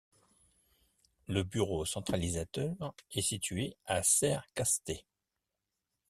Le 1.27 1.43
bureau 1.43 1.85
centralisateur 1.85 2.75
est 3.11 3.21
situé 3.21 3.77
à 3.85 4.01
Serres-Castet. 4.01 5.05